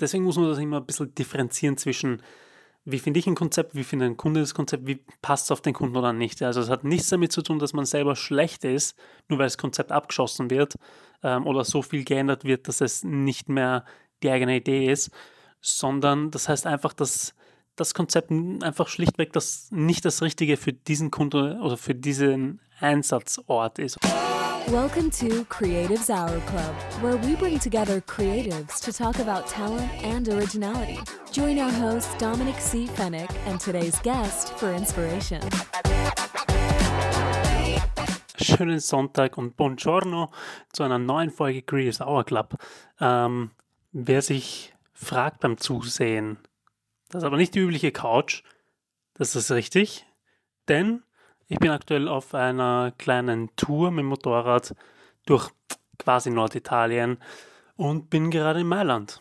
[0.00, 2.22] Deswegen muss man das immer ein bisschen differenzieren zwischen,
[2.84, 5.60] wie finde ich ein Konzept, wie findet ein Kunde das Konzept, wie passt es auf
[5.60, 6.42] den Kunden oder nicht.
[6.42, 8.96] Also es hat nichts damit zu tun, dass man selber schlecht ist,
[9.28, 10.74] nur weil das Konzept abgeschossen wird
[11.22, 13.84] ähm, oder so viel geändert wird, dass es nicht mehr
[14.22, 15.10] die eigene Idee ist,
[15.60, 17.34] sondern das heißt einfach, dass
[17.76, 23.78] das Konzept einfach schlichtweg das nicht das Richtige für diesen Kunden oder für diesen Einsatzort
[23.78, 23.98] ist.
[24.68, 30.26] Welcome to Creatives Hour Club, where we bring together creatives to talk about talent and
[30.26, 30.98] originality.
[31.30, 32.86] Join our host Dominic C.
[32.86, 35.42] Fennick and today's guest for inspiration.
[38.40, 40.30] Schönen Sonntag und Buongiorno
[40.72, 42.54] zu einer neuen Folge Creatives Hour Club.
[43.00, 43.50] Ähm,
[43.92, 46.38] wer sich fragt beim Zusehen,
[47.10, 48.42] das ist aber nicht die übliche Couch,
[49.12, 50.06] das ist richtig,
[50.68, 51.02] denn
[51.48, 54.74] ich bin aktuell auf einer kleinen Tour mit dem Motorrad
[55.26, 55.50] durch
[55.98, 57.18] quasi Norditalien
[57.76, 59.20] und bin gerade in Mailand.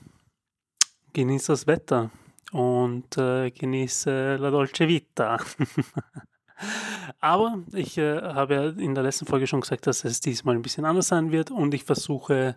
[1.14, 2.12] Genieße das Wetter
[2.52, 5.38] und äh, genieße la dolce vita.
[7.20, 10.62] Aber ich äh, habe ja in der letzten Folge schon gesagt, dass es diesmal ein
[10.62, 12.56] bisschen anders sein wird und ich versuche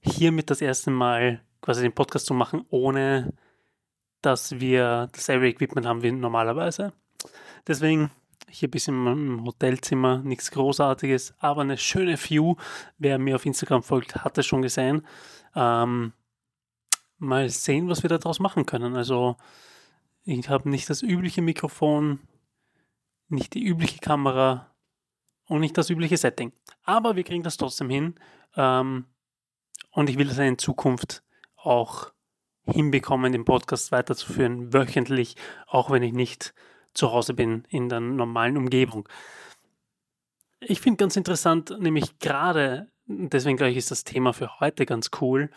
[0.00, 3.32] hiermit das erste Mal quasi den Podcast zu machen, ohne
[4.22, 6.92] dass wir dasselbe Equipment haben wie normalerweise.
[7.66, 8.10] Deswegen
[8.50, 12.56] hier bisschen im Hotelzimmer, nichts Großartiges, aber eine schöne View.
[12.98, 15.06] Wer mir auf Instagram folgt, hat es schon gesehen.
[15.54, 16.12] Ähm,
[17.18, 18.96] mal sehen, was wir daraus machen können.
[18.96, 19.36] Also
[20.24, 22.20] ich habe nicht das übliche Mikrofon,
[23.28, 24.74] nicht die übliche Kamera
[25.46, 26.52] und nicht das übliche Setting.
[26.84, 28.14] Aber wir kriegen das trotzdem hin.
[28.56, 29.06] Ähm,
[29.90, 31.22] und ich will das in Zukunft
[31.56, 32.12] auch
[32.64, 36.54] hinbekommen, den Podcast weiterzuführen, wöchentlich, auch wenn ich nicht
[36.94, 39.08] zu Hause bin in der normalen Umgebung.
[40.60, 45.10] Ich finde ganz interessant, nämlich gerade, deswegen glaube ich, ist das Thema für heute ganz
[45.20, 45.50] cool.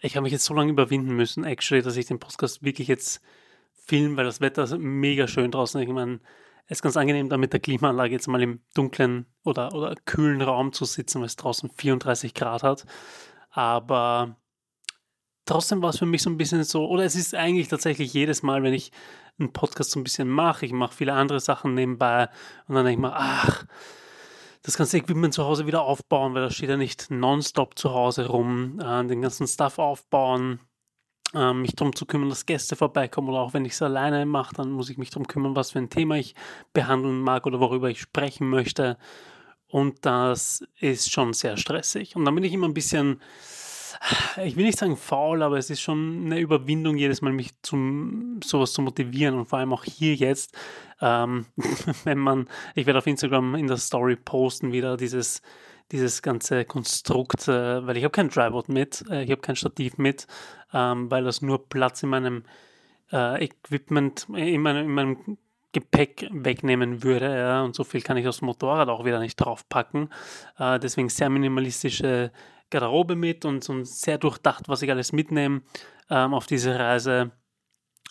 [0.00, 3.20] Ich habe mich jetzt so lange überwinden müssen, actually, dass ich den Podcast wirklich jetzt
[3.72, 5.80] filme, weil das Wetter ist mega schön draußen.
[5.80, 6.20] Ich meine,
[6.66, 10.40] es ist ganz angenehm, da mit der Klimaanlage jetzt mal im dunklen oder, oder kühlen
[10.40, 12.86] Raum zu sitzen, weil es draußen 34 Grad hat.
[13.50, 14.36] Aber
[15.44, 18.42] trotzdem war es für mich so ein bisschen so, oder es ist eigentlich tatsächlich jedes
[18.42, 18.92] Mal, wenn ich
[19.38, 20.66] einen Podcast so ein bisschen mache.
[20.66, 22.28] Ich mache viele andere Sachen nebenbei
[22.68, 23.64] und dann denke ich mir, ach,
[24.62, 28.26] das ganze Equipment zu Hause wieder aufbauen, weil das steht ja nicht nonstop zu Hause
[28.26, 30.60] rum, äh, den ganzen Stuff aufbauen,
[31.34, 34.54] äh, mich darum zu kümmern, dass Gäste vorbeikommen oder auch wenn ich es alleine mache,
[34.54, 36.34] dann muss ich mich darum kümmern, was für ein Thema ich
[36.72, 38.96] behandeln mag oder worüber ich sprechen möchte.
[39.66, 42.14] Und das ist schon sehr stressig.
[42.14, 43.20] Und dann bin ich immer ein bisschen
[44.44, 48.40] ich will nicht sagen faul, aber es ist schon eine Überwindung, jedes Mal mich zum
[48.42, 50.56] sowas zu motivieren und vor allem auch hier jetzt,
[51.00, 51.46] ähm,
[52.04, 55.42] wenn man, ich werde auf Instagram in der Story posten wieder dieses,
[55.92, 59.96] dieses ganze Konstrukt, äh, weil ich habe kein Tripod mit, äh, ich habe kein Stativ
[59.96, 60.26] mit,
[60.72, 62.44] ähm, weil das nur Platz in meinem
[63.12, 65.38] äh, Equipment, in meinem, in meinem
[65.72, 67.36] Gepäck wegnehmen würde.
[67.36, 70.08] Ja, und so viel kann ich aufs Motorrad auch wieder nicht draufpacken.
[70.58, 72.30] Äh, deswegen sehr minimalistische
[72.70, 75.62] Garderobe mit und, und sehr durchdacht, was ich alles mitnehme
[76.10, 77.32] ähm, auf diese Reise.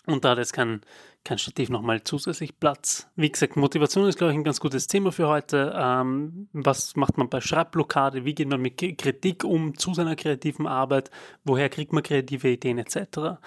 [0.06, 0.82] Und da hat jetzt kein,
[1.24, 3.08] kein Stativ nochmal zusätzlich Platz.
[3.16, 5.72] Wie gesagt, Motivation ist, glaube ich, ein ganz gutes Thema für heute.
[5.74, 8.24] Ähm, was macht man bei Schreibblockade?
[8.26, 11.10] Wie geht man mit Kritik um zu seiner kreativen Arbeit?
[11.44, 13.38] Woher kriegt man kreative Ideen etc.?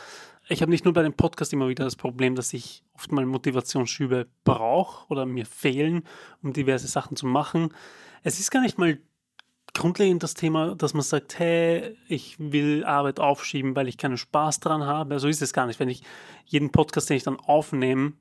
[0.49, 3.25] Ich habe nicht nur bei dem Podcast immer wieder das Problem, dass ich oft mal
[3.25, 6.03] Motivationsschübe brauche oder mir fehlen,
[6.41, 7.73] um diverse Sachen zu machen.
[8.23, 8.97] Es ist gar nicht mal
[9.77, 14.59] grundlegend das Thema, dass man sagt, hey, ich will Arbeit aufschieben, weil ich keinen Spaß
[14.59, 15.19] dran habe.
[15.19, 15.79] So ist es gar nicht.
[15.79, 16.03] Wenn ich
[16.45, 18.13] jeden Podcast, den ich dann aufnehme,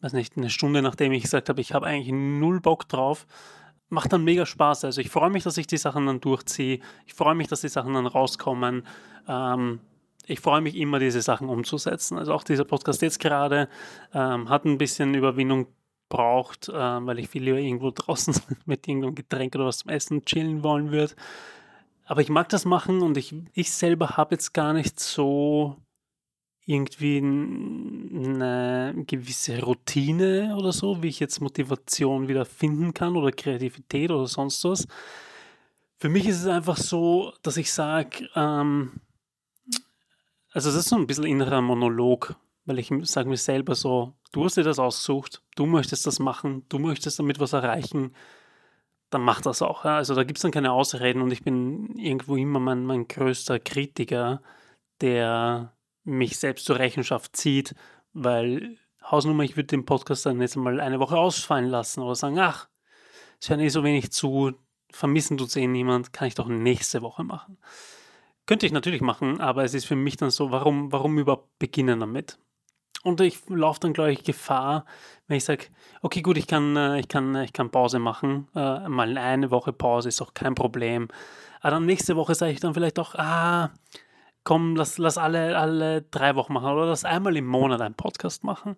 [0.00, 3.26] weiß nicht, eine Stunde nachdem ich gesagt habe, ich habe eigentlich null Bock drauf,
[3.88, 4.84] macht dann mega Spaß.
[4.84, 6.80] Also ich freue mich, dass ich die Sachen dann durchziehe.
[7.06, 8.86] Ich freue mich, dass die Sachen dann rauskommen.
[9.28, 9.80] Ähm,
[10.26, 12.16] ich freue mich immer, diese Sachen umzusetzen.
[12.16, 13.68] Also auch dieser Podcast jetzt gerade
[14.14, 15.66] ähm, hat ein bisschen Überwindung
[16.10, 18.34] braucht, äh, weil ich viel lieber irgendwo draußen
[18.66, 21.14] mit irgendeinem Getränk oder was zum Essen chillen wollen würde.
[22.04, 25.76] Aber ich mag das machen und ich, ich selber habe jetzt gar nicht so
[26.66, 34.10] irgendwie eine gewisse Routine oder so, wie ich jetzt Motivation wieder finden kann oder Kreativität
[34.10, 34.86] oder sonst was.
[35.98, 39.00] Für mich ist es einfach so, dass ich sage, ähm,
[40.52, 44.44] also das ist so ein bisschen innerer Monolog, weil ich sage mir selber so, du
[44.44, 48.14] hast dir das ausgesucht, du möchtest das machen, du möchtest damit was erreichen,
[49.10, 49.84] dann mach das auch.
[49.84, 53.58] Also da gibt es dann keine Ausreden und ich bin irgendwo immer mein, mein größter
[53.58, 54.40] Kritiker,
[55.00, 55.74] der
[56.04, 57.74] mich selbst zur Rechenschaft zieht,
[58.12, 62.38] weil Hausnummer, ich würde den Podcast dann jetzt mal eine Woche ausfallen lassen oder sagen,
[62.38, 62.68] ach,
[63.40, 64.52] es hört eh so wenig zu,
[64.92, 67.58] vermissen tut es eh niemand, kann ich doch nächste Woche machen
[68.46, 72.00] Könnte ich natürlich machen, aber es ist für mich dann so, warum, warum überhaupt beginnen
[72.00, 72.38] damit?
[73.02, 74.84] Und ich laufe dann, glaube ich, Gefahr,
[75.26, 75.66] wenn ich sage,
[76.02, 78.48] okay, gut, ich kann, äh, ich kann, ich kann Pause machen.
[78.54, 81.08] Äh, mal eine Woche Pause ist auch kein Problem.
[81.60, 83.70] Aber dann nächste Woche sage ich dann vielleicht auch, ah,
[84.44, 88.44] komm, lass, lass alle, alle drei Wochen machen oder lass einmal im Monat einen Podcast
[88.44, 88.76] machen.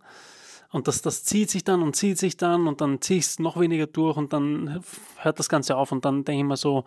[0.70, 3.38] Und das, das zieht sich dann und zieht sich dann und dann ziehe ich es
[3.38, 4.82] noch weniger durch und dann
[5.18, 6.84] hört das Ganze auf und dann denke ich mir so,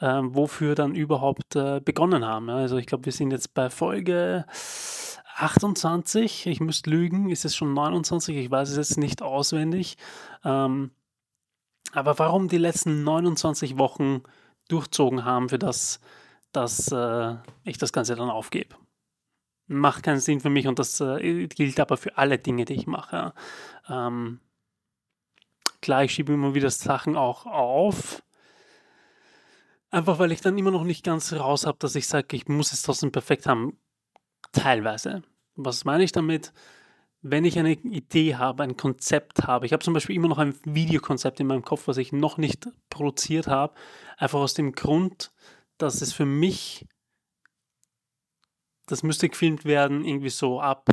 [0.00, 2.48] äh, wofür dann überhaupt äh, begonnen haben.
[2.48, 4.46] Also ich glaube, wir sind jetzt bei Folge
[5.36, 9.96] 28, ich müsste lügen, ist es schon 29, ich weiß es jetzt nicht auswendig.
[10.44, 10.90] Ähm,
[11.92, 14.22] aber warum die letzten 29 Wochen
[14.68, 16.00] durchzogen haben, für das,
[16.52, 18.74] dass äh, ich das Ganze dann aufgebe.
[19.68, 22.86] Macht keinen Sinn für mich und das äh, gilt aber für alle Dinge, die ich
[22.86, 23.34] mache.
[23.88, 24.40] Ähm,
[25.80, 28.22] klar, ich schiebe immer wieder Sachen auch auf.
[29.90, 32.72] Einfach weil ich dann immer noch nicht ganz raus habe, dass ich sage, ich muss
[32.72, 33.78] es trotzdem perfekt haben.
[34.52, 35.22] Teilweise.
[35.54, 36.52] Was meine ich damit?
[37.22, 40.54] Wenn ich eine Idee habe, ein Konzept habe, ich habe zum Beispiel immer noch ein
[40.64, 43.74] Videokonzept in meinem Kopf, was ich noch nicht produziert habe,
[44.16, 45.32] einfach aus dem Grund,
[45.78, 46.86] dass es für mich,
[48.86, 50.88] das müsste gefilmt werden, irgendwie so ab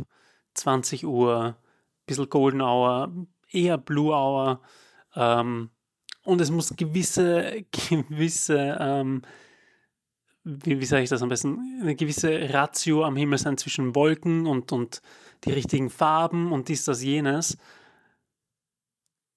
[0.56, 1.58] 20 Uhr,
[2.06, 3.12] bisschen Golden Hour,
[3.50, 4.62] eher Blue Hour.
[5.16, 5.70] Ähm,
[6.24, 9.22] und es muss gewisse, gewisse ähm,
[10.44, 14.46] wie, wie sage ich das am besten, eine gewisse Ratio am Himmel sein zwischen Wolken
[14.46, 15.02] und, und
[15.46, 17.58] die richtigen Farben und dies, das, jenes.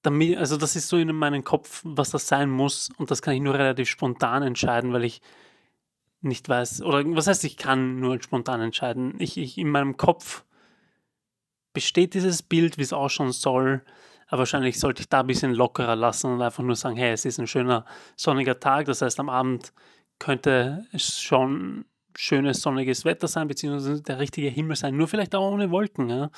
[0.01, 3.33] Damit, also das ist so in meinem Kopf, was das sein muss und das kann
[3.33, 5.21] ich nur relativ spontan entscheiden, weil ich
[6.21, 9.15] nicht weiß, oder was heißt, ich kann nur spontan entscheiden.
[9.19, 10.43] Ich, ich in meinem Kopf
[11.73, 13.83] besteht dieses Bild, wie es ausschauen soll,
[14.27, 17.23] aber wahrscheinlich sollte ich da ein bisschen lockerer lassen und einfach nur sagen, hey, es
[17.23, 19.71] ist ein schöner sonniger Tag, das heißt am Abend
[20.19, 21.85] könnte es schon
[22.15, 26.09] schönes sonniges Wetter sein, beziehungsweise der richtige Himmel sein, nur vielleicht auch ohne Wolken.
[26.09, 26.29] Ja,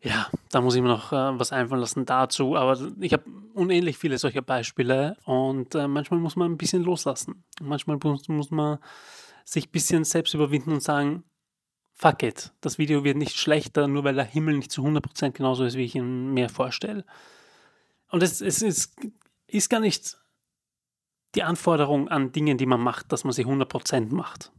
[0.00, 3.98] ja da muss ich mir noch äh, was einfallen lassen dazu, aber ich habe unendlich
[3.98, 7.44] viele solcher Beispiele und äh, manchmal muss man ein bisschen loslassen.
[7.60, 8.78] Manchmal muss, muss man
[9.44, 11.24] sich ein bisschen selbst überwinden und sagen,
[11.94, 15.64] fuck it, das Video wird nicht schlechter, nur weil der Himmel nicht zu 100% genauso
[15.64, 17.04] ist, wie ich ihn mir vorstelle.
[18.10, 18.94] Und es, es, es
[19.46, 20.16] ist gar nicht
[21.34, 24.52] die Anforderung an Dingen, die man macht, dass man sie 100% macht.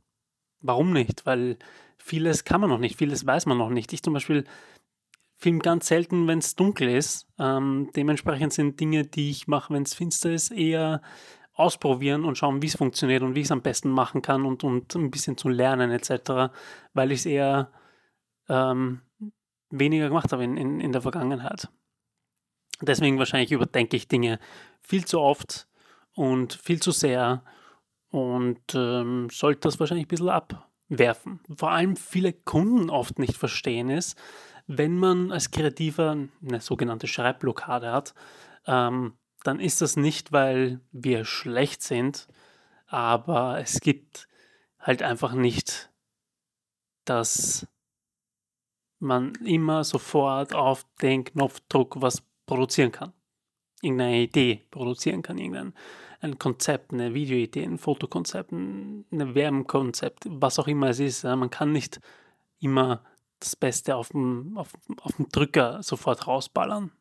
[0.61, 1.25] Warum nicht?
[1.25, 1.57] Weil
[1.97, 3.91] vieles kann man noch nicht, vieles weiß man noch nicht.
[3.93, 4.45] Ich zum Beispiel
[5.35, 7.27] film ganz selten, wenn es dunkel ist.
[7.39, 11.01] Ähm, dementsprechend sind Dinge, die ich mache, wenn es finster ist, eher
[11.53, 14.63] ausprobieren und schauen, wie es funktioniert und wie ich es am besten machen kann und,
[14.63, 16.53] und ein bisschen zu lernen etc.,
[16.93, 17.71] weil ich es eher
[18.47, 19.01] ähm,
[19.69, 21.69] weniger gemacht habe in, in, in der Vergangenheit.
[22.81, 24.39] Deswegen wahrscheinlich überdenke ich Dinge
[24.81, 25.68] viel zu oft
[26.19, 27.43] und viel zu sehr
[28.11, 31.39] und ähm, sollte das wahrscheinlich ein bisschen abwerfen.
[31.55, 34.19] Vor allem viele Kunden oft nicht verstehen ist,
[34.67, 38.13] wenn man als Kreativer eine sogenannte Schreibblockade hat,
[38.67, 39.13] ähm,
[39.45, 42.27] dann ist das nicht, weil wir schlecht sind,
[42.87, 44.27] aber es gibt
[44.77, 45.89] halt einfach nicht,
[47.05, 47.65] dass
[48.99, 53.13] man immer sofort auf den Knopfdruck was produzieren kann.
[53.81, 55.73] Irgendeine Idee produzieren kann, irgendein
[56.21, 61.23] ein Konzept, eine Videoidee, ein Fotokonzept, ein Werbenkonzept, was auch immer es ist.
[61.23, 61.99] Man kann nicht
[62.59, 63.03] immer
[63.39, 66.91] das Beste auf dem, auf, auf dem Drücker sofort rausballern.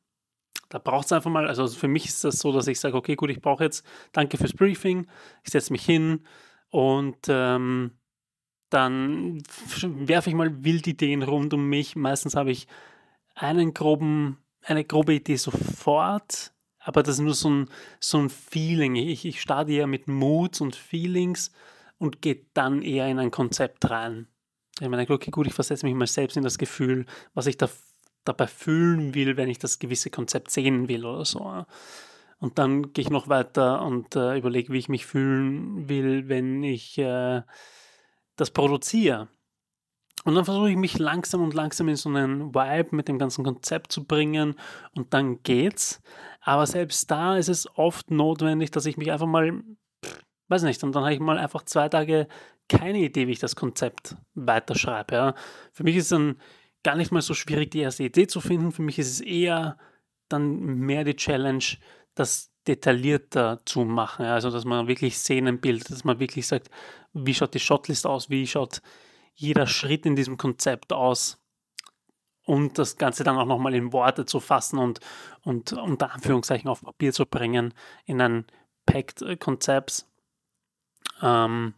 [0.69, 3.17] Da braucht es einfach mal, also für mich ist das so, dass ich sage, okay,
[3.17, 5.07] gut, ich brauche jetzt, danke fürs Briefing,
[5.43, 6.27] ich setze mich hin
[6.71, 7.93] und ähm,
[8.69, 9.43] dann
[9.83, 11.97] werfe ich mal Wildideen rund um mich.
[11.97, 12.67] Meistens habe ich
[13.35, 16.53] einen groben, eine grobe Idee sofort,
[16.88, 17.68] aber das ist nur so ein,
[18.00, 18.97] so ein Feeling.
[18.97, 21.52] Ich, ich starte eher mit Moods und Feelings
[21.99, 24.26] und gehe dann eher in ein Konzept rein.
[24.80, 27.04] Ich meine, okay, gut, ich versetze mich mal selbst in das Gefühl,
[27.35, 27.68] was ich da,
[28.25, 31.66] dabei fühlen will, wenn ich das gewisse Konzept sehen will oder so.
[32.38, 36.62] Und dann gehe ich noch weiter und äh, überlege, wie ich mich fühlen will, wenn
[36.62, 37.42] ich äh,
[38.37, 39.28] das produziere.
[40.25, 43.45] Und dann versuche ich mich langsam und langsam in so einen Vibe mit dem ganzen
[43.45, 44.57] Konzept zu bringen
[44.95, 46.02] und dann geht's.
[46.49, 49.62] Aber selbst da ist es oft notwendig, dass ich mich einfach mal,
[50.49, 52.26] weiß nicht, und dann habe ich mal einfach zwei Tage
[52.71, 55.14] keine Idee, wie ich das Konzept weiterschreibe.
[55.14, 55.35] Ja.
[55.75, 56.40] Für mich ist es dann
[56.83, 58.73] gar nicht mal so schwierig, die erste Idee zu finden.
[58.73, 59.76] Für mich ist es eher
[60.31, 61.64] dann mehr die Challenge,
[62.14, 64.25] das detaillierter zu machen.
[64.25, 64.33] Ja.
[64.33, 66.71] Also, dass man wirklich Szenen bildet, dass man wirklich sagt,
[67.12, 68.81] wie schaut die Shotlist aus, wie schaut
[69.35, 71.38] jeder Schritt in diesem Konzept aus
[72.49, 75.00] und das Ganze dann auch nochmal in Worte zu fassen und,
[75.45, 77.75] und unter Anführungszeichen auf Papier zu bringen
[78.07, 78.47] in ein
[78.87, 80.07] Packed Konzept.
[81.21, 81.75] Ähm,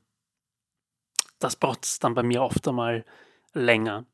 [1.40, 3.04] das braucht es dann bei mir oft einmal
[3.52, 4.06] länger.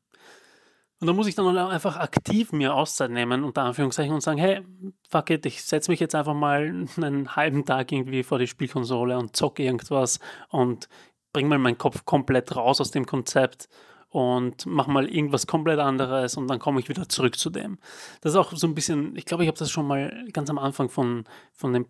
[0.99, 4.65] Und da muss ich dann einfach aktiv mir Auszeit nehmen, unter Anführungszeichen, und sagen, hey,
[5.07, 9.15] fuck it, ich setze mich jetzt einfach mal einen halben Tag irgendwie vor die Spielkonsole
[9.15, 10.89] und zocke irgendwas und
[11.33, 13.69] bringe mal meinen Kopf komplett raus aus dem Konzept
[14.17, 17.77] und mache mal irgendwas komplett anderes und dann komme ich wieder zurück zu dem.
[18.21, 20.57] Das ist auch so ein bisschen, ich glaube, ich habe das schon mal ganz am
[20.57, 21.85] Anfang von, von den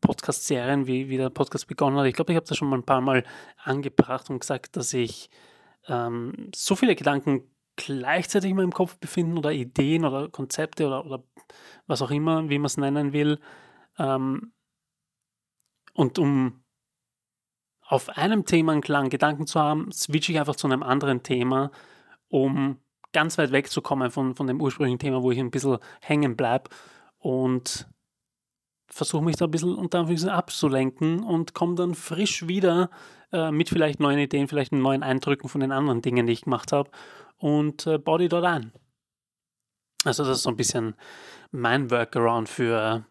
[0.00, 2.84] Podcast-Serien, wie, wie der Podcast begonnen hat, ich glaube, ich habe das schon mal ein
[2.84, 3.24] paar Mal
[3.60, 5.30] angebracht und gesagt, dass ich
[5.88, 11.24] ähm, so viele Gedanken gleichzeitig in meinem Kopf befinden oder Ideen oder Konzepte oder, oder
[11.88, 13.40] was auch immer, wie man es nennen will.
[13.98, 14.52] Ähm,
[15.92, 16.63] und um
[17.86, 21.70] auf einem Thema einen klaren Gedanken zu haben, switche ich einfach zu einem anderen Thema,
[22.28, 22.78] um
[23.12, 26.70] ganz weit wegzukommen von, von dem ursprünglichen Thema, wo ich ein bisschen hängen bleibe
[27.18, 27.86] und
[28.86, 32.90] versuche mich da ein bisschen unter Anführungszeichen abzulenken und komme dann frisch wieder
[33.32, 36.72] äh, mit vielleicht neuen Ideen, vielleicht neuen Eindrücken von den anderen Dingen, die ich gemacht
[36.72, 36.90] habe
[37.38, 38.72] und äh, baue die dort ein.
[40.04, 40.94] Also das ist so ein bisschen
[41.50, 43.06] mein Workaround für,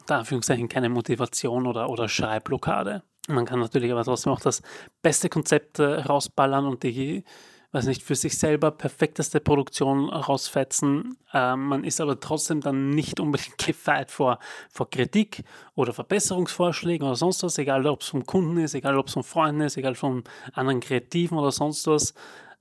[0.00, 3.02] unter Anführungszeichen, keine Motivation oder, oder Schreibblockade.
[3.30, 4.62] Man kann natürlich aber trotzdem auch das
[5.02, 7.24] beste Konzept äh, rausballern und die,
[7.72, 11.16] weiß nicht, für sich selber perfekteste Produktion rausfetzen.
[11.32, 14.38] Äh, man ist aber trotzdem dann nicht unbedingt gefeit vor,
[14.70, 15.44] vor Kritik
[15.74, 19.24] oder Verbesserungsvorschlägen oder sonst was, egal ob es vom Kunden ist, egal ob es von
[19.24, 22.14] Freunden ist, egal von anderen Kreativen oder sonst was.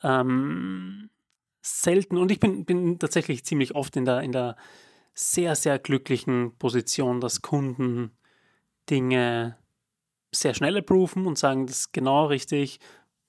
[0.04, 1.10] Ähm,
[1.62, 4.56] selten und ich bin, bin tatsächlich ziemlich oft in der, in der
[5.14, 8.12] sehr, sehr glücklichen Position, dass Kunden
[8.90, 9.58] Dinge
[10.32, 12.80] sehr schnell approven und sagen, das ist genau richtig,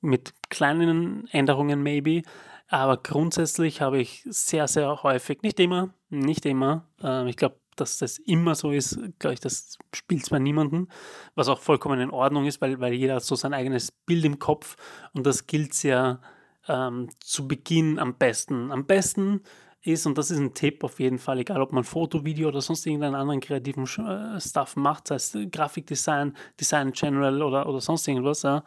[0.01, 2.23] mit kleinen Änderungen maybe.
[2.69, 7.99] Aber grundsätzlich habe ich sehr, sehr häufig, nicht immer, nicht immer, äh, ich glaube, dass
[7.99, 10.89] das immer so ist, glaube ich, das spielt es bei niemandem,
[11.35, 14.39] was auch vollkommen in Ordnung ist, weil, weil jeder hat so sein eigenes Bild im
[14.39, 14.77] Kopf
[15.15, 16.21] und das gilt sehr
[16.69, 18.71] ähm, zu Beginn am besten.
[18.71, 19.41] Am besten
[19.83, 22.61] ist, und das ist ein Tipp auf jeden Fall, egal ob man Foto, Video oder
[22.61, 28.07] sonst irgendeinen anderen kreativen äh, Stuff macht, sei es Grafikdesign, Design General oder, oder sonst
[28.07, 28.63] irgendwas, ja,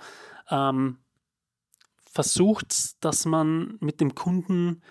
[0.50, 0.98] ähm,
[2.05, 4.82] versucht, dass man mit dem Kunden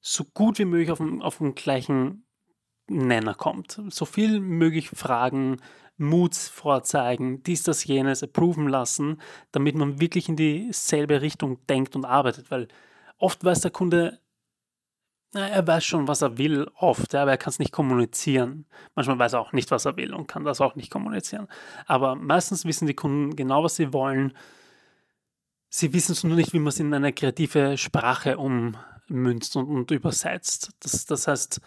[0.00, 2.24] so gut wie möglich auf den, auf den gleichen
[2.88, 3.80] Nenner kommt.
[3.90, 5.60] So viel möglich fragen,
[5.98, 12.04] Moods vorzeigen, dies, das, jenes, approven lassen, damit man wirklich in dieselbe Richtung denkt und
[12.04, 12.68] arbeitet, weil
[13.18, 14.20] oft weiß der Kunde
[15.34, 18.66] er weiß schon, was er will, oft, aber er kann es nicht kommunizieren.
[18.94, 21.48] Manchmal weiß er auch nicht, was er will und kann das auch nicht kommunizieren.
[21.86, 24.32] Aber meistens wissen die Kunden genau, was sie wollen.
[25.68, 29.90] Sie wissen es nur nicht, wie man es in eine kreative Sprache ummünzt und, und
[29.90, 30.70] übersetzt.
[30.80, 31.60] Das, das heißt,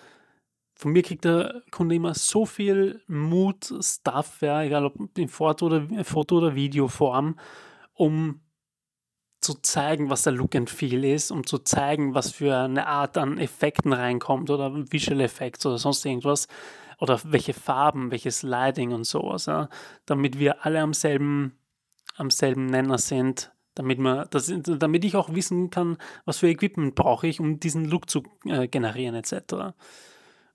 [0.73, 5.67] von mir kriegt der Kunde immer so viel Mut, Stuff, ja, egal ob in Foto-
[5.67, 7.37] oder, Foto oder Videoform,
[7.93, 8.41] um
[9.41, 13.17] zu zeigen, was der Look and Feel ist, um zu zeigen, was für eine Art
[13.17, 16.47] an Effekten reinkommt oder Visual Effects oder sonst irgendwas
[16.99, 19.67] oder welche Farben, welches Lighting und sowas, ja,
[20.05, 21.57] damit wir alle am selben,
[22.15, 26.93] am selben Nenner sind, damit, man, das, damit ich auch wissen kann, was für Equipment
[26.93, 29.73] brauche ich, um diesen Look zu äh, generieren etc.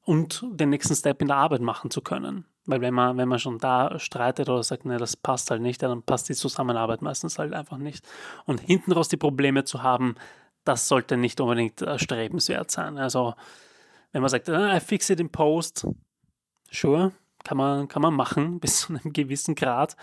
[0.03, 2.47] Und den nächsten Step in der Arbeit machen zu können.
[2.67, 5.83] Weil wenn man, wenn man schon da streitet oder sagt, ne, das passt halt nicht,
[5.83, 8.07] dann passt die Zusammenarbeit meistens halt einfach nicht.
[8.45, 10.17] Und hinten raus die Probleme zu haben,
[10.65, 12.99] das sollte nicht unbedingt erstrebenswert sein.
[12.99, 13.35] Also
[14.13, 15.87] wenn man sagt, ah, I fix it in post,
[16.71, 17.13] sure,
[17.45, 19.97] kann man, kann man machen bis zu einem gewissen Grad.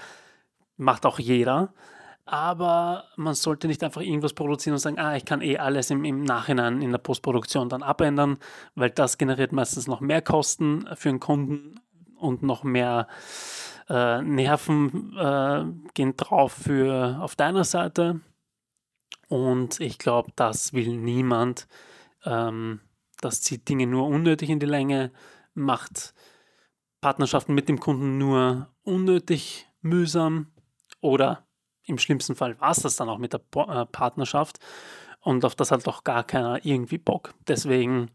[0.78, 1.74] Macht auch jeder.
[2.26, 6.06] Aber man sollte nicht einfach irgendwas produzieren und sagen, ah, ich kann eh alles im,
[6.06, 8.38] im Nachhinein in der Postproduktion dann abändern,
[8.76, 11.76] weil das generiert meistens noch mehr Kosten für den Kunden
[12.24, 13.08] und noch mehr
[13.90, 18.22] äh, Nerven äh, gehen drauf für auf deiner Seite.
[19.28, 21.68] Und ich glaube, das will niemand.
[22.26, 22.82] Ähm,
[23.22, 25.12] das zieht Dinge nur unnötig in die Länge,
[25.54, 26.14] macht
[27.02, 30.48] Partnerschaften mit dem Kunden nur unnötig mühsam
[31.02, 31.46] oder
[31.86, 34.60] im schlimmsten Fall war es das dann auch mit der äh, Partnerschaft
[35.20, 37.34] und auf das hat doch gar keiner irgendwie Bock.
[37.48, 38.12] Deswegen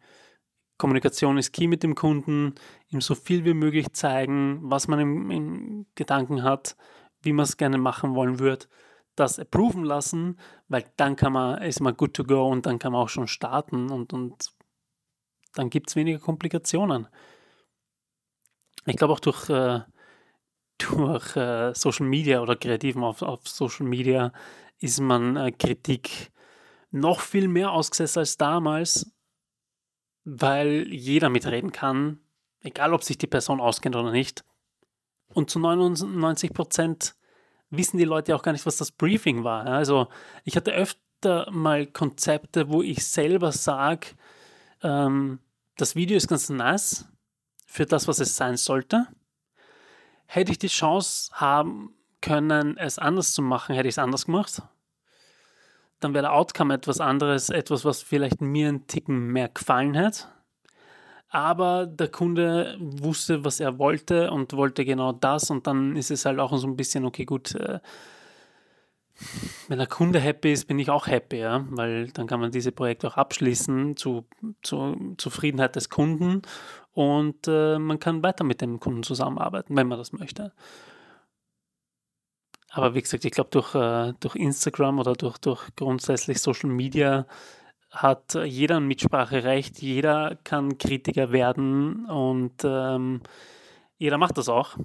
[0.78, 2.54] Kommunikation ist key mit dem Kunden,
[2.88, 6.76] ihm so viel wie möglich zeigen, was man im, im Gedanken hat,
[7.22, 8.66] wie man es gerne machen wollen würde,
[9.16, 12.92] das approven lassen, weil dann kann man, ist man good to go und dann kann
[12.92, 14.52] man auch schon starten und, und
[15.54, 17.08] dann gibt es weniger Komplikationen.
[18.86, 19.80] Ich glaube auch durch, äh,
[20.78, 24.32] durch äh, Social Media oder Kreativen auf, auf Social Media
[24.78, 26.30] ist man äh, Kritik
[26.92, 29.12] noch viel mehr ausgesetzt als damals
[30.30, 32.20] weil jeder mitreden kann,
[32.60, 34.44] egal ob sich die Person auskennt oder nicht.
[35.32, 37.14] Und zu 99 Prozent
[37.70, 39.66] wissen die Leute auch gar nicht, was das Briefing war.
[39.66, 40.08] Also
[40.44, 44.08] ich hatte öfter mal Konzepte, wo ich selber sage,
[44.82, 45.40] ähm,
[45.76, 47.06] das Video ist ganz nice
[47.66, 49.06] für das, was es sein sollte.
[50.26, 54.62] Hätte ich die Chance haben können, es anders zu machen, hätte ich es anders gemacht.
[56.00, 60.24] Dann wäre der Outcome etwas anderes, etwas, was vielleicht mir einen Ticken mehr gefallen hätte.
[61.30, 65.50] Aber der Kunde wusste, was er wollte und wollte genau das.
[65.50, 67.80] Und dann ist es halt auch so ein bisschen, okay, gut, äh,
[69.66, 71.66] wenn der Kunde happy ist, bin ich auch happy, ja?
[71.70, 74.26] weil dann kann man diese Projekte auch abschließen zu,
[74.62, 76.42] zu Zufriedenheit des Kunden
[76.92, 80.52] und äh, man kann weiter mit dem Kunden zusammenarbeiten, wenn man das möchte.
[82.70, 87.26] Aber wie gesagt, ich glaube, durch, äh, durch Instagram oder durch, durch grundsätzlich Social Media
[87.90, 93.22] hat jeder ein Mitspracherecht, jeder kann Kritiker werden und ähm,
[93.96, 94.76] jeder macht das auch.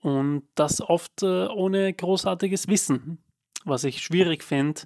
[0.00, 3.18] Und das oft äh, ohne großartiges Wissen
[3.64, 4.82] was ich schwierig finde.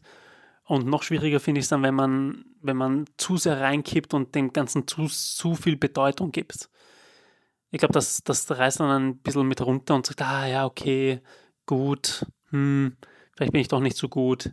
[0.65, 4.35] Und noch schwieriger finde ich es dann, wenn man, wenn man zu sehr reinkippt und
[4.35, 6.69] dem Ganzen zu, zu viel Bedeutung gibt.
[7.71, 11.21] Ich glaube, das, das reißt dann ein bisschen mit runter und sagt, ah ja, okay,
[11.67, 12.97] gut, hm,
[13.35, 14.53] vielleicht bin ich doch nicht so gut.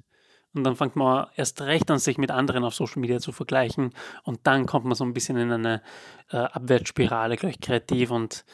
[0.56, 3.92] Und dann fängt man erst recht an, sich mit anderen auf Social Media zu vergleichen.
[4.24, 5.82] Und dann kommt man so ein bisschen in eine
[6.30, 8.12] äh, Abwärtsspirale, glaube ich, kreativ.
[8.12, 8.46] Und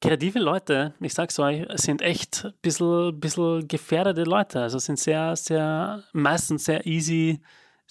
[0.00, 4.62] kreative Leute, ich sag's euch, sind echt ein bisschen, bisschen gefährdete Leute.
[4.62, 7.40] Also sind sehr, sehr, meistens sehr easy,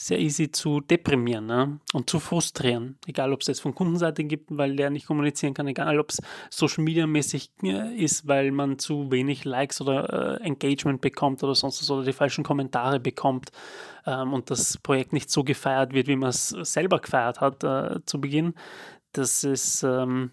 [0.01, 1.79] sehr easy zu deprimieren ne?
[1.93, 2.98] und zu frustrieren.
[3.05, 6.20] Egal, ob es jetzt von Kundenseite gibt, weil der nicht kommunizieren kann, egal, ob es
[6.50, 11.53] Social Media mäßig äh, ist, weil man zu wenig Likes oder äh, Engagement bekommt oder
[11.53, 13.51] sonst was oder die falschen Kommentare bekommt
[14.08, 18.03] ähm, und das Projekt nicht so gefeiert wird, wie man es selber gefeiert hat äh,
[18.05, 18.55] zu Beginn.
[19.12, 19.84] Das ist.
[19.84, 20.31] Ähm,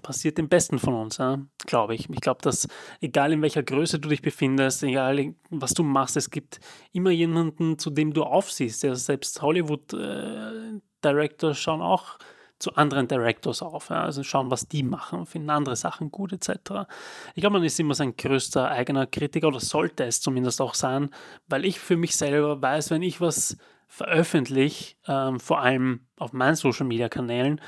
[0.00, 1.44] passiert dem Besten von uns, ja?
[1.66, 2.08] glaube ich.
[2.08, 2.66] Ich glaube, dass
[3.00, 6.60] egal in welcher Größe du dich befindest, egal was du machst, es gibt
[6.92, 8.82] immer jemanden, zu dem du aufsiehst.
[8.82, 12.16] Ja, selbst Hollywood-Directors äh, schauen auch
[12.62, 14.04] zu anderen Directors auf, ja?
[14.04, 16.86] also schauen, was die machen, finden andere Sachen gut etc.
[17.34, 21.10] Ich glaube, man ist immer sein größter eigener Kritiker oder sollte es zumindest auch sein,
[21.48, 23.56] weil ich für mich selber weiß, wenn ich was
[23.88, 27.60] veröffentliche, ähm, vor allem auf meinen Social-Media-Kanälen,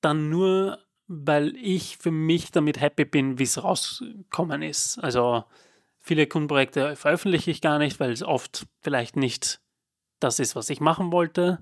[0.00, 0.78] dann nur
[1.12, 4.96] weil ich für mich damit happy bin, wie es rausgekommen ist.
[4.98, 5.42] Also
[5.98, 9.60] viele Kundenprojekte veröffentliche ich gar nicht, weil es oft vielleicht nicht
[10.20, 11.58] das ist, was ich machen wollte.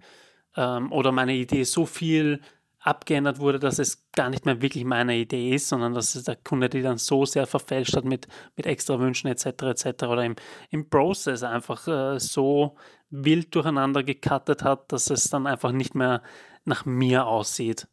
[0.54, 2.42] Ähm, oder meine Idee so viel
[2.80, 6.68] abgeändert wurde, dass es gar nicht mehr wirklich meine Idee ist, sondern dass der Kunde
[6.68, 9.46] die dann so sehr verfälscht hat mit, mit extra Wünschen etc.
[9.46, 10.04] etc.
[10.04, 10.37] oder im,
[10.68, 12.76] im Process einfach äh, so
[13.08, 16.22] wild durcheinander gecuttet hat, dass es dann einfach nicht mehr
[16.66, 17.88] nach mir aussieht.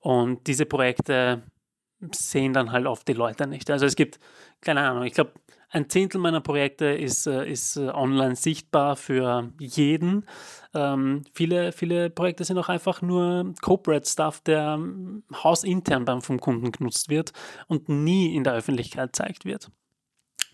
[0.00, 1.42] Und diese Projekte
[2.12, 3.70] sehen dann halt oft die Leute nicht.
[3.70, 4.18] Also es gibt,
[4.60, 5.32] keine Ahnung, ich glaube,
[5.72, 10.26] ein Zehntel meiner Projekte ist, äh, ist äh, online sichtbar für jeden.
[10.74, 16.40] Ähm, viele, viele Projekte sind auch einfach nur Corporate Stuff, der ähm, hausintern beim, vom
[16.40, 17.32] Kunden genutzt wird
[17.68, 19.70] und nie in der Öffentlichkeit gezeigt wird.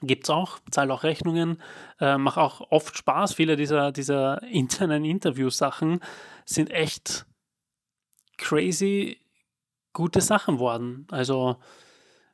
[0.03, 1.63] Gibt es auch, zahle auch Rechnungen,
[1.99, 3.33] äh, mache auch oft Spaß.
[3.33, 6.01] Viele dieser, dieser internen Interviewsachen
[6.45, 7.25] sind echt
[8.37, 9.19] crazy
[9.97, 11.07] gute Sachen worden.
[11.11, 11.57] Also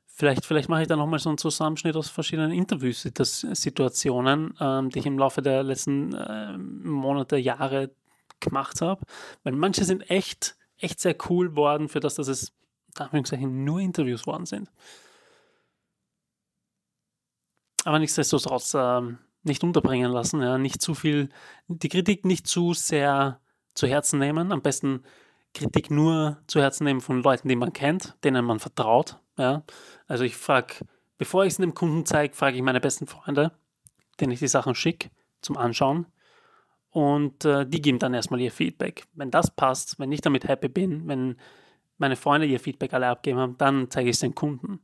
[0.07, 5.07] vielleicht, vielleicht mache ich da nochmal so einen Zusammenschnitt aus verschiedenen Interviewsituationen, ähm, die ich
[5.07, 7.95] im Laufe der letzten äh, Monate, Jahre
[8.41, 9.07] gemacht habe.
[9.45, 12.53] Weil manche sind echt, echt sehr cool worden, für das, dass es
[13.41, 14.69] nur Interviews worden sind.
[17.85, 19.03] Aber nichtsdestotrotz äh,
[19.45, 21.29] nicht unterbringen lassen, ja, nicht zu viel,
[21.69, 23.41] die Kritik nicht zu sehr
[23.75, 24.51] zu Herzen nehmen.
[24.51, 25.05] Am besten
[25.55, 29.19] Kritik nur zu Herzen nehmen von Leuten, die man kennt, denen man vertraut.
[29.37, 29.65] Ja?
[30.07, 30.75] Also ich frage,
[31.19, 33.53] bevor ich es einem Kunden zeige, frage ich meine besten Freunde,
[34.21, 35.11] denen ich die Sachen schicke,
[35.41, 36.07] zum Anschauen.
[36.91, 39.05] Und äh, die geben dann erstmal ihr Feedback.
[39.15, 41.37] Wenn das passt, wenn ich damit happy bin, wenn
[41.97, 44.81] meine Freunde ihr Feedback alle abgeben haben, dann zeige ich es den Kunden.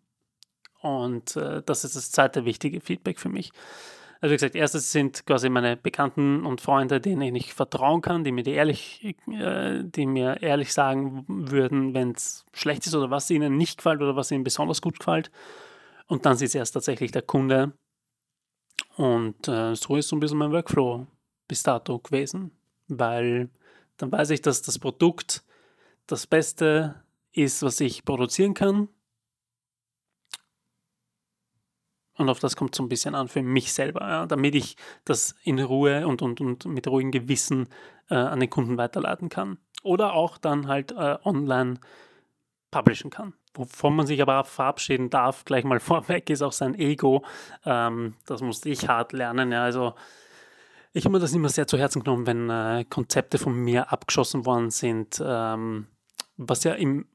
[0.80, 3.52] Und äh, das ist das zweite wichtige Feedback für mich.
[4.20, 8.32] Also wie gesagt, erstes sind quasi meine Bekannten und Freunde, denen ich vertrauen kann, die
[8.32, 13.30] mir, die ehrlich, äh, die mir ehrlich sagen würden, wenn es schlecht ist oder was
[13.30, 15.30] ihnen nicht gefällt oder was ihnen besonders gut gefällt.
[16.08, 17.72] Und dann ist erst tatsächlich der Kunde.
[18.96, 21.06] Und äh, so ist so ein bisschen mein Workflow
[21.46, 22.50] bis dato gewesen,
[22.88, 23.50] weil
[23.98, 25.44] dann weiß ich, dass das Produkt
[26.06, 27.02] das Beste
[27.32, 28.88] ist, was ich produzieren kann
[32.18, 35.36] Und auf das kommt so ein bisschen an für mich selber, ja, damit ich das
[35.44, 37.68] in Ruhe und, und, und mit ruhigem Gewissen
[38.10, 39.58] äh, an den Kunden weiterleiten kann.
[39.84, 41.78] Oder auch dann halt äh, online
[42.70, 43.34] publishen kann.
[43.54, 47.24] wovon man sich aber verabschieden darf, gleich mal vorweg, ist auch sein Ego.
[47.64, 49.52] Ähm, das musste ich hart lernen.
[49.52, 49.94] Ja, also
[50.92, 54.44] ich habe mir das immer sehr zu Herzen genommen, wenn äh, Konzepte von mir abgeschossen
[54.44, 55.86] worden sind, ähm,
[56.36, 57.06] was ja im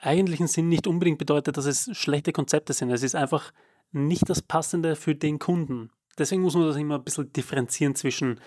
[0.00, 2.90] eigentlichen Sinn nicht unbedingt bedeutet, dass es schlechte Konzepte sind.
[2.90, 3.52] Es ist einfach
[3.92, 5.90] nicht das Passende für den Kunden.
[6.18, 8.40] Deswegen muss man das immer ein bisschen differenzieren zwischen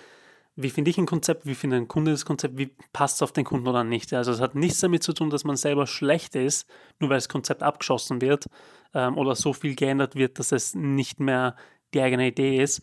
[0.55, 3.31] wie finde ich ein Konzept, wie findet ein Kunde das Konzept, wie passt es auf
[3.31, 4.13] den Kunden oder nicht.
[4.13, 7.29] Also es hat nichts damit zu tun, dass man selber schlecht ist, nur weil das
[7.29, 8.45] Konzept abgeschossen wird
[8.93, 11.55] ähm, oder so viel geändert wird, dass es nicht mehr
[11.93, 12.81] die eigene Idee ist,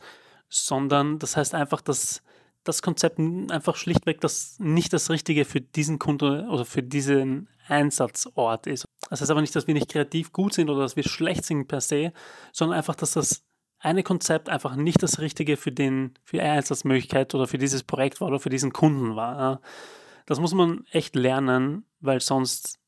[0.48, 2.22] sondern das heißt einfach, dass
[2.64, 8.66] das Konzept einfach schlichtweg das nicht das Richtige für diesen Kunden oder für diesen Einsatzort
[8.66, 8.84] ist.
[9.08, 11.68] Das heißt aber nicht, dass wir nicht kreativ gut sind oder dass wir schlecht sind
[11.68, 12.12] per se,
[12.52, 13.44] sondern einfach, dass das
[13.78, 18.20] eine Konzept einfach nicht das Richtige für, den, für die Einsatzmöglichkeit oder für dieses Projekt
[18.20, 19.62] war oder für diesen Kunden war.
[20.26, 22.78] Das muss man echt lernen, weil sonst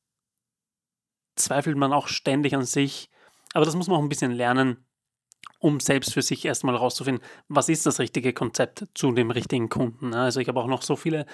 [1.35, 3.11] zweifelt man auch ständig an sich.
[3.55, 4.85] Aber das muss man auch ein bisschen lernen,
[5.59, 10.15] um selbst für sich erstmal herauszufinden, was ist das richtige Konzept zu dem richtigen Kunden.
[10.15, 11.27] Also ich habe auch noch so viele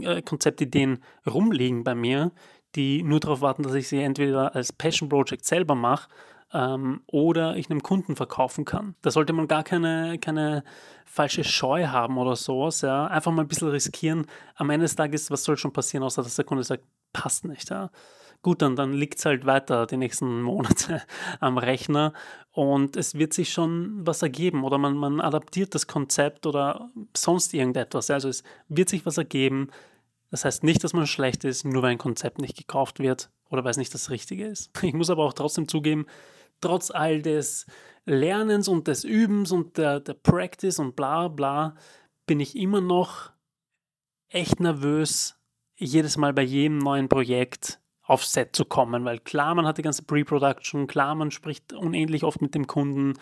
[0.00, 2.32] äh, Konzeptideen rumliegen bei mir,
[2.74, 6.08] die nur darauf warten, dass ich sie entweder als Passion Project selber mache
[6.52, 8.94] ähm, oder ich einem Kunden verkaufen kann.
[9.02, 10.64] Da sollte man gar keine, keine
[11.04, 12.80] falsche Scheu haben oder sowas.
[12.80, 13.06] Ja.
[13.06, 14.26] Einfach mal ein bisschen riskieren.
[14.54, 17.70] Am Ende des Tages, was soll schon passieren, außer dass der Kunde sagt, passt nicht.
[17.70, 17.90] Ja.
[18.44, 21.00] Gut, dann, dann liegt es halt weiter die nächsten Monate
[21.40, 22.12] am Rechner
[22.52, 27.54] und es wird sich schon was ergeben oder man, man adaptiert das Konzept oder sonst
[27.54, 28.10] irgendetwas.
[28.10, 29.70] Also es wird sich was ergeben.
[30.30, 33.64] Das heißt nicht, dass man schlecht ist, nur weil ein Konzept nicht gekauft wird oder
[33.64, 34.70] weil es nicht das Richtige ist.
[34.82, 36.04] Ich muss aber auch trotzdem zugeben,
[36.60, 37.64] trotz all des
[38.04, 41.76] Lernens und des Übens und der, der Practice und bla bla,
[42.26, 43.30] bin ich immer noch
[44.28, 45.34] echt nervös,
[45.76, 49.82] jedes Mal bei jedem neuen Projekt auf Set zu kommen, weil klar, man hat die
[49.82, 53.14] ganze Pre-Production, klar, man spricht unendlich oft mit dem Kunden,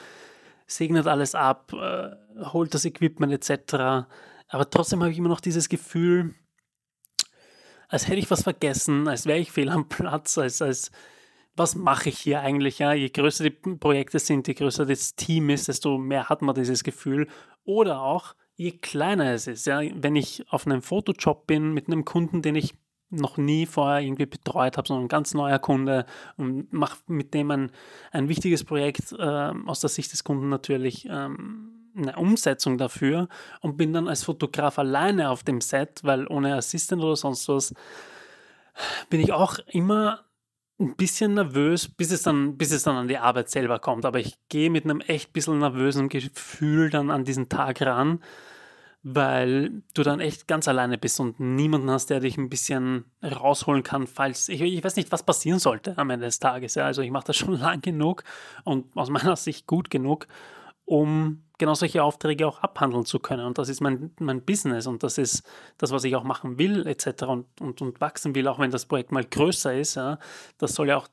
[0.66, 2.10] segnet alles ab, äh,
[2.52, 4.06] holt das Equipment etc.
[4.48, 6.34] Aber trotzdem habe ich immer noch dieses Gefühl,
[7.88, 10.90] als hätte ich was vergessen, als wäre ich fehl am Platz, als, als
[11.54, 12.78] was mache ich hier eigentlich?
[12.78, 12.92] Ja?
[12.92, 16.82] Je größer die Projekte sind, je größer das Team ist, desto mehr hat man dieses
[16.82, 17.28] Gefühl.
[17.64, 19.66] Oder auch, je kleiner es ist.
[19.66, 19.80] Ja?
[19.94, 22.74] Wenn ich auf einem Fotojob bin mit einem Kunden, den ich
[23.12, 27.50] noch nie vorher irgendwie betreut habe, sondern ein ganz neuer Kunde und mache mit dem
[27.50, 27.70] ein,
[28.10, 33.28] ein wichtiges Projekt äh, aus der Sicht des Kunden natürlich ähm, eine Umsetzung dafür
[33.60, 37.74] und bin dann als Fotograf alleine auf dem Set, weil ohne Assistent oder sonst was
[39.10, 40.20] bin ich auch immer
[40.80, 44.04] ein bisschen nervös, bis es dann, bis es dann an die Arbeit selber kommt.
[44.04, 48.20] Aber ich gehe mit einem echt bisschen nervösen Gefühl dann an diesen Tag ran,
[49.02, 53.82] weil du dann echt ganz alleine bist und niemanden hast, der dich ein bisschen rausholen
[53.82, 56.76] kann, falls ich, ich weiß nicht, was passieren sollte am Ende des Tages.
[56.76, 56.86] Ja.
[56.86, 58.22] Also ich mache das schon lang genug
[58.64, 60.28] und aus meiner Sicht gut genug,
[60.84, 63.44] um genau solche Aufträge auch abhandeln zu können.
[63.44, 65.42] Und das ist mein, mein Business und das ist
[65.78, 67.24] das, was ich auch machen will, etc.
[67.24, 69.96] Und, und, und wachsen will, auch wenn das Projekt mal größer ist.
[69.96, 70.18] Ja.
[70.58, 71.08] Das soll ja auch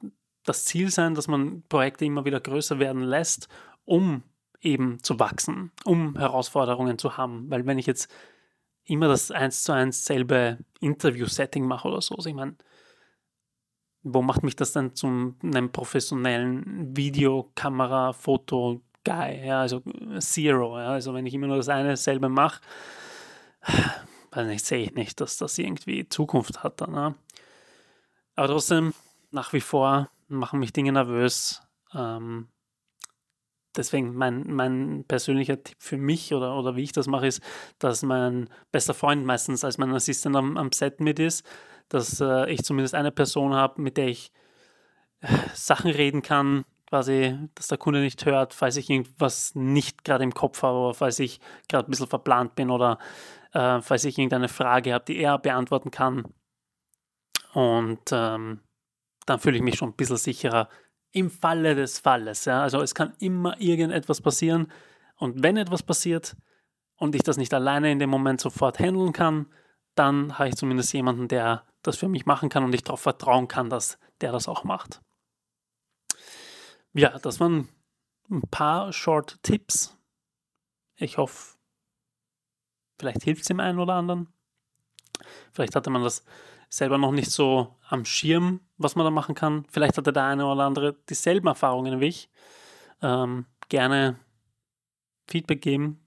[0.45, 3.49] das Ziel sein, dass man Projekte immer wieder größer werden lässt,
[3.85, 4.23] um
[4.61, 7.49] eben zu wachsen, um Herausforderungen zu haben.
[7.49, 8.11] Weil wenn ich jetzt
[8.85, 12.55] immer das eins zu eins selbe Interview-Setting mache oder so, also ich meine,
[14.03, 19.81] wo macht mich das dann zu einem professionellen Videokamera, Foto, Guy, ja, also
[20.19, 20.79] Zero.
[20.79, 22.61] Ja, also wenn ich immer nur das eine selbe mache,
[24.31, 26.93] weiß nicht, sehe ich nicht, dass das irgendwie Zukunft hat dann.
[26.93, 27.15] Ja.
[28.35, 28.93] Aber trotzdem,
[29.31, 31.61] nach wie vor machen mich Dinge nervös.
[31.93, 32.47] Ähm,
[33.75, 37.41] deswegen mein, mein persönlicher Tipp für mich oder, oder wie ich das mache, ist,
[37.77, 41.45] dass mein bester Freund meistens als mein Assistent am, am Set mit ist,
[41.89, 44.31] dass äh, ich zumindest eine Person habe, mit der ich
[45.21, 50.23] äh, Sachen reden kann, quasi, dass der Kunde nicht hört, falls ich irgendwas nicht gerade
[50.23, 52.97] im Kopf habe oder falls ich gerade ein bisschen verplant bin oder
[53.53, 56.23] äh, falls ich irgendeine Frage habe, die er beantworten kann.
[57.53, 58.61] Und ähm,
[59.25, 60.69] dann fühle ich mich schon ein bisschen sicherer
[61.11, 62.45] im Falle des Falles.
[62.45, 62.61] Ja?
[62.61, 64.71] Also es kann immer irgendetwas passieren
[65.15, 66.35] und wenn etwas passiert
[66.95, 69.47] und ich das nicht alleine in dem Moment sofort handeln kann,
[69.95, 73.47] dann habe ich zumindest jemanden, der das für mich machen kann und ich darauf vertrauen
[73.47, 75.01] kann, dass der das auch macht.
[76.93, 77.67] Ja, das waren
[78.29, 79.97] ein paar Short Tipps.
[80.95, 81.57] Ich hoffe,
[82.97, 84.27] vielleicht hilft es dem einen oder anderen.
[85.51, 86.23] Vielleicht hatte man das
[86.69, 89.65] selber noch nicht so am Schirm, was man da machen kann.
[89.69, 92.29] Vielleicht hatte der eine oder andere dieselben Erfahrungen wie ich.
[93.01, 94.15] Ähm, gerne
[95.27, 95.99] Feedback geben.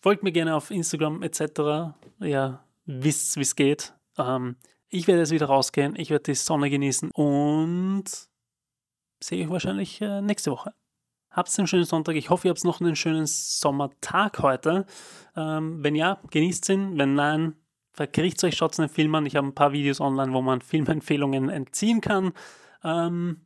[0.00, 1.92] Folgt mir gerne auf Instagram etc.
[2.20, 3.92] Ja, wisst, wie es geht.
[4.16, 4.56] Ähm,
[4.88, 8.04] Ich werde jetzt wieder rausgehen, ich werde die Sonne genießen und
[9.22, 10.72] sehe euch wahrscheinlich äh, nächste Woche.
[11.30, 12.16] Habt einen schönen Sonntag.
[12.16, 14.86] Ich hoffe, ihr habt noch einen schönen Sommertag heute.
[15.36, 16.98] Ähm, wenn ja, genießt ihn.
[16.98, 17.54] Wenn nein,
[17.92, 19.26] verkriecht euch, schaut den Film an.
[19.26, 22.32] Ich habe ein paar Videos online, wo man Filmempfehlungen entziehen kann.
[22.84, 23.40] Ähm,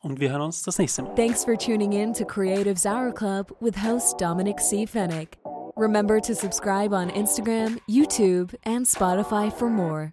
[0.00, 1.14] und wir hören uns das nächste Mal.
[1.14, 4.86] Thanks for tuning in to Creatives Hour Club with host Dominic C.
[4.86, 5.36] Fennick.
[5.76, 10.10] Remember to subscribe on Instagram, YouTube, and Spotify for more.